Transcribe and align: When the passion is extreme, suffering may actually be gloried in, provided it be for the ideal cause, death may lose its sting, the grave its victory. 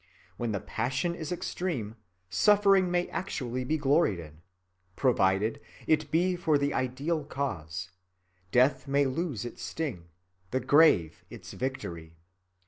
When 0.37 0.51
the 0.51 0.59
passion 0.59 1.13
is 1.13 1.31
extreme, 1.31 1.95
suffering 2.27 2.89
may 2.89 3.07
actually 3.09 3.63
be 3.63 3.77
gloried 3.77 4.17
in, 4.17 4.41
provided 4.95 5.61
it 5.85 6.09
be 6.09 6.35
for 6.35 6.57
the 6.57 6.73
ideal 6.73 7.23
cause, 7.23 7.91
death 8.51 8.87
may 8.87 9.05
lose 9.05 9.45
its 9.45 9.61
sting, 9.61 10.07
the 10.49 10.59
grave 10.59 11.23
its 11.29 11.53
victory. 11.53 12.15